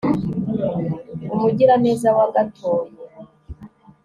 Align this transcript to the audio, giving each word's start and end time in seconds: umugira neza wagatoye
umugira 1.35 1.73
neza 1.85 2.07
wagatoye 2.17 2.89